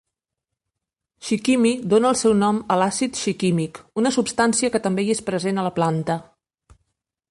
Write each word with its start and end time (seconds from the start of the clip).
"Shikimi" 1.27 1.73
dona 1.91 2.09
el 2.13 2.17
seu 2.23 2.33
nom 2.39 2.63
a 2.67 2.79
l"àcid 2.79 3.21
shikímic, 3.23 3.81
una 4.03 4.15
substància 4.19 4.75
que 4.77 4.85
també 4.89 5.07
hi 5.09 5.17
és 5.19 5.27
present 5.31 5.63
a 5.65 5.69
la 5.71 5.79
planta. 5.81 6.23